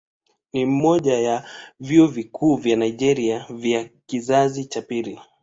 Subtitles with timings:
[0.53, 1.45] Ni mmoja ya
[1.79, 5.19] vyuo vikuu vya Nigeria vya kizazi cha pili.